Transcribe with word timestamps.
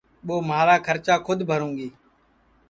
ٻو 0.25 0.35
مہارا 0.49 0.75
کھرچا 0.85 1.15
کھود 1.25 1.39
بھروںگی 1.49 1.89